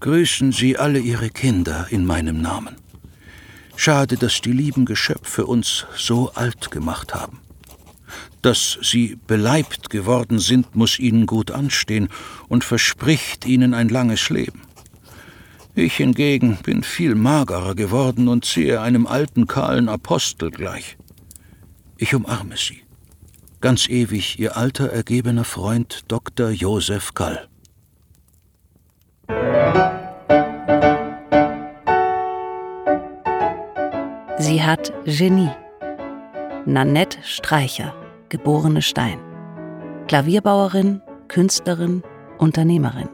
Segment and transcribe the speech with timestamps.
[0.00, 2.76] Grüßen Sie alle Ihre Kinder in meinem Namen.
[3.74, 7.40] Schade, dass die lieben Geschöpfe uns so alt gemacht haben.
[8.42, 12.08] Dass sie beleibt geworden sind, muss ihnen gut anstehen
[12.48, 14.62] und verspricht ihnen ein langes Leben.
[15.74, 20.96] Ich hingegen bin viel magerer geworden und sehe einem alten kahlen Apostel gleich.
[21.96, 22.82] Ich umarme Sie.
[23.60, 26.50] Ganz ewig Ihr alter ergebener Freund Dr.
[26.50, 27.48] Josef Gall.
[34.68, 35.48] Sie hat Genie.
[36.66, 37.94] Nanette Streicher,
[38.28, 39.18] geborene Stein.
[40.08, 42.02] Klavierbauerin, Künstlerin,
[42.36, 43.08] Unternehmerin.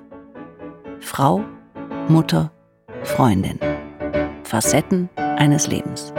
[0.98, 1.44] Frau,
[2.08, 2.50] Mutter,
[3.04, 3.60] Freundin.
[4.42, 6.12] Facetten eines Lebens.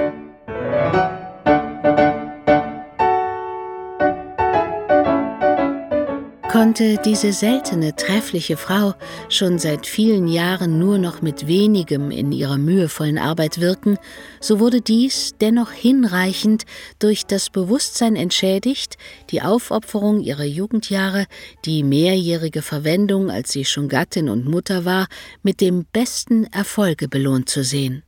[6.66, 8.96] Konnte diese seltene, treffliche Frau
[9.30, 14.00] schon seit vielen Jahren nur noch mit wenigem in ihrer mühevollen Arbeit wirken,
[14.40, 16.64] so wurde dies dennoch hinreichend
[16.98, 18.98] durch das Bewusstsein entschädigt,
[19.30, 21.28] die Aufopferung ihrer Jugendjahre,
[21.66, 25.06] die mehrjährige Verwendung, als sie schon Gattin und Mutter war,
[25.44, 28.02] mit dem besten Erfolge belohnt zu sehen.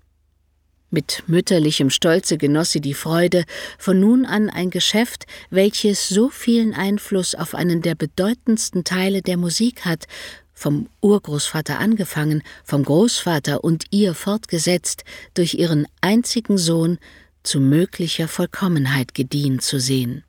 [0.90, 3.44] Mit mütterlichem Stolze genoss sie die Freude,
[3.78, 9.36] von nun an ein Geschäft, welches so vielen Einfluss auf einen der bedeutendsten Teile der
[9.36, 10.06] Musik hat,
[10.54, 17.00] vom Urgroßvater angefangen, vom Großvater und ihr fortgesetzt, durch ihren einzigen Sohn
[17.44, 20.24] zu möglicher Vollkommenheit gediehen zu sehen.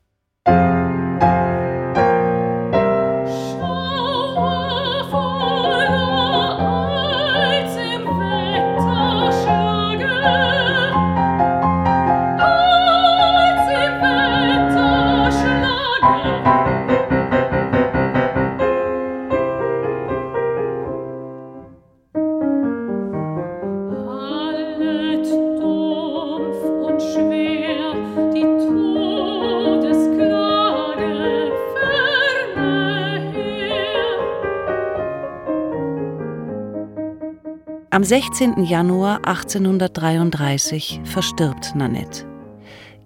[37.99, 38.63] Am 16.
[38.63, 42.27] Januar 1833 verstirbt Nanette.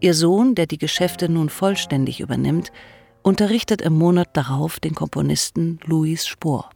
[0.01, 2.73] Ihr Sohn, der die Geschäfte nun vollständig übernimmt,
[3.23, 6.69] unterrichtet im Monat darauf den Komponisten Louis Spohr.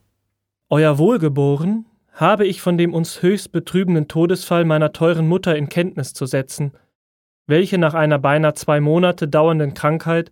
[0.71, 6.13] Euer Wohlgeboren habe ich von dem uns höchst betrübenden Todesfall meiner teuren Mutter in Kenntnis
[6.13, 6.71] zu setzen,
[7.45, 10.31] welche nach einer beinahe zwei Monate dauernden Krankheit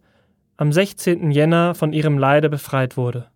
[0.57, 1.29] am 16.
[1.29, 3.27] Jänner von ihrem Leide befreit wurde.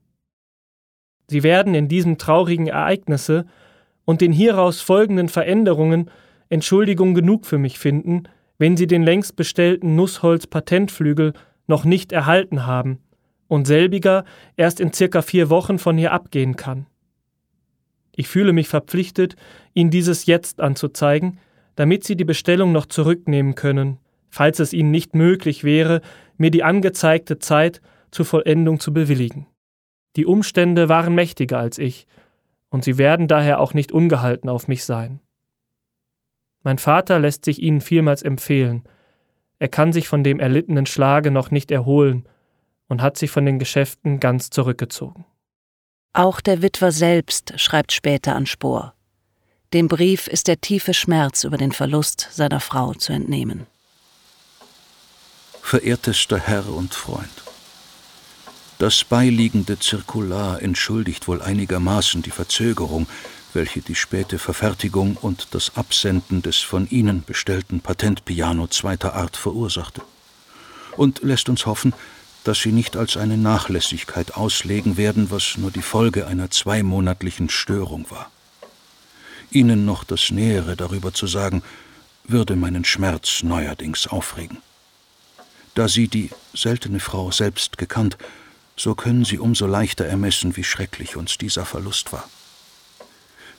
[1.27, 3.45] Sie werden in diesem traurigen Ereignisse
[4.09, 6.09] und den hieraus folgenden Veränderungen
[6.49, 8.23] Entschuldigung genug für mich finden,
[8.57, 11.33] wenn sie den längst bestellten Nussholz-Patentflügel
[11.67, 12.97] noch nicht erhalten haben
[13.47, 14.25] und selbiger
[14.57, 16.87] erst in circa vier Wochen von hier abgehen kann.
[18.15, 19.35] Ich fühle mich verpflichtet,
[19.75, 21.37] Ihnen dieses jetzt anzuzeigen,
[21.75, 23.99] damit Sie die Bestellung noch zurücknehmen können,
[24.31, 26.01] falls es Ihnen nicht möglich wäre,
[26.35, 29.45] mir die angezeigte Zeit zur Vollendung zu bewilligen.
[30.15, 32.07] Die Umstände waren mächtiger als ich,
[32.69, 35.19] und sie werden daher auch nicht ungehalten auf mich sein.
[36.63, 38.83] Mein Vater lässt sich ihnen vielmals empfehlen,
[39.59, 42.27] er kann sich von dem erlittenen Schlage noch nicht erholen
[42.87, 45.25] und hat sich von den Geschäften ganz zurückgezogen.
[46.13, 48.93] Auch der Witwer selbst schreibt später an Spohr.
[49.73, 53.67] Dem Brief ist der tiefe Schmerz über den Verlust seiner Frau zu entnehmen.
[55.61, 57.29] Verehrtester Herr und Freund,
[58.79, 63.07] das beiliegende Zirkular entschuldigt wohl einigermaßen die Verzögerung,
[63.53, 70.01] welche die späte Verfertigung und das Absenden des von Ihnen bestellten Patentpiano zweiter Art verursachte.
[70.95, 71.93] Und lässt uns hoffen,
[72.45, 78.09] dass Sie nicht als eine Nachlässigkeit auslegen werden, was nur die Folge einer zweimonatlichen Störung
[78.09, 78.31] war.
[79.51, 81.63] Ihnen noch das Nähere darüber zu sagen,
[82.23, 84.59] würde meinen Schmerz neuerdings aufregen.
[85.75, 88.17] Da Sie die seltene Frau selbst gekannt,
[88.79, 92.23] so können Sie umso leichter ermessen, wie schrecklich uns dieser Verlust war.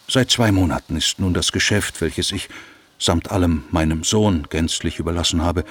[0.08, 2.48] Seit zwei Monaten ist nun das Geschäft, welches ich
[2.98, 5.64] samt allem meinem Sohn gänzlich überlassen habe,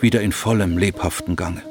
[0.00, 1.62] wieder in vollem lebhaften Gange.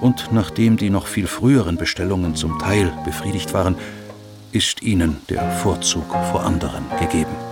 [0.00, 3.76] Und nachdem die noch viel früheren Bestellungen zum Teil befriedigt waren,
[4.50, 7.51] ist ihnen der Vorzug vor anderen gegeben.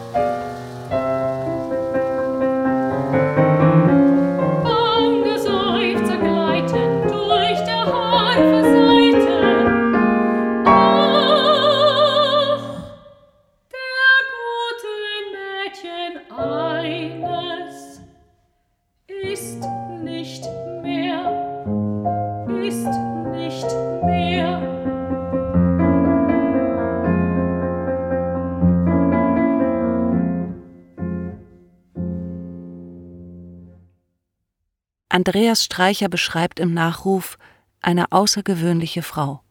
[35.10, 37.36] Andreas Streicher beschreibt im Nachruf
[37.82, 39.42] eine außergewöhnliche Frau,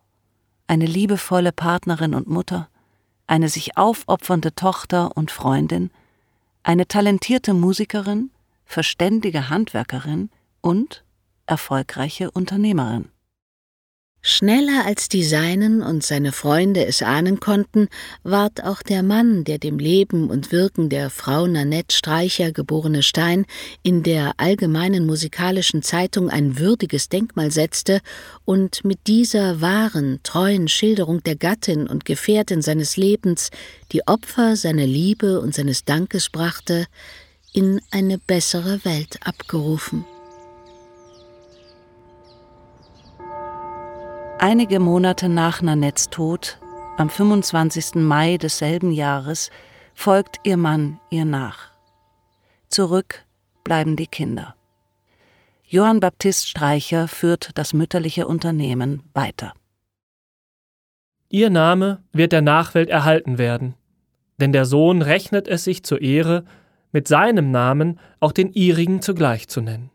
[0.67, 2.69] eine liebevolle Partnerin und Mutter,
[3.27, 5.91] eine sich aufopfernde Tochter und Freundin,
[6.63, 8.31] eine talentierte Musikerin,
[8.63, 10.29] verständige Handwerkerin
[10.61, 11.03] und
[11.45, 13.09] erfolgreiche Unternehmerin.
[14.21, 17.87] Schneller als die Seinen und seine Freunde es ahnen konnten,
[18.23, 23.45] ward auch der Mann, der dem Leben und Wirken der Frau Nanette Streicher geborene Stein
[23.81, 28.01] in der Allgemeinen Musikalischen Zeitung ein würdiges Denkmal setzte
[28.43, 33.51] und mit dieser wahren, treuen Schilderung der Gattin und Gefährtin seines Lebens
[33.93, 36.87] die Opfer seiner Liebe und seines Dankes brachte,
[37.53, 40.03] in eine bessere Welt abgerufen.
[44.41, 46.59] Einige Monate nach Nanettes Tod,
[46.95, 47.95] am 25.
[47.95, 49.49] Mai desselben Jahres,
[49.93, 51.71] folgt ihr Mann ihr nach.
[52.69, 53.25] Zurück
[53.65, 54.55] bleiben die Kinder.
[55.65, 59.51] Johann Baptist Streicher führt das mütterliche Unternehmen weiter.
[61.27, 63.73] Ihr Name wird der Nachwelt erhalten werden,
[64.37, 66.45] denn der Sohn rechnet es sich zur Ehre,
[66.93, 69.91] mit seinem Namen auch den ihrigen zugleich zu nennen.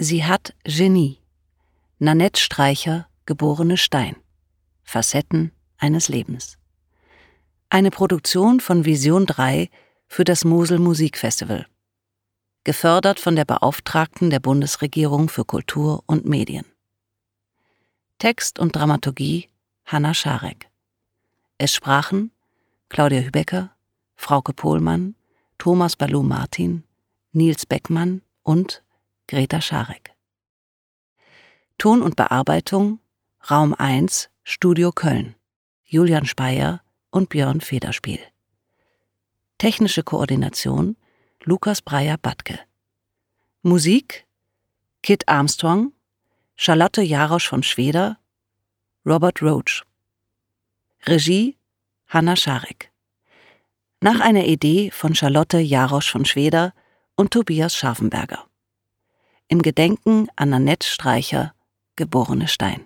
[0.00, 1.18] Sie hat Genie.
[1.98, 4.14] Nanette Streicher, geborene Stein.
[4.84, 6.56] Facetten eines Lebens.
[7.68, 9.68] Eine Produktion von Vision 3
[10.06, 11.66] für das Mosel Musikfestival.
[12.64, 16.66] Gefördert von der Beauftragten der Bundesregierung für Kultur und Medien.
[18.18, 19.48] Text und Dramaturgie
[19.84, 20.68] Hanna Scharek.
[21.56, 22.30] Es sprachen
[22.88, 23.70] Claudia Hübecker,
[24.16, 25.14] Frauke Pohlmann,
[25.56, 26.84] Thomas Balou Martin,
[27.32, 28.82] Nils Beckmann und
[29.28, 30.14] Greta Scharek.
[31.78, 32.98] Ton und Bearbeitung
[33.50, 35.36] Raum 1 Studio Köln
[35.84, 38.20] Julian Speyer und Björn Federspiel.
[39.56, 40.96] Technische Koordination
[41.44, 42.60] Lukas Breyer-Batke.
[43.62, 44.26] Musik
[45.02, 45.92] Kit Armstrong,
[46.56, 48.18] Charlotte Jarosch von Schweder,
[49.06, 49.84] Robert Roach.
[51.06, 51.56] Regie
[52.08, 52.90] Hanna Scharek.
[54.00, 56.74] Nach einer Idee von Charlotte Jarosch von Schweder
[57.16, 58.48] und Tobias Scharfenberger
[59.48, 61.54] im Gedenken an Annette Streicher,
[61.96, 62.84] geborene Stein.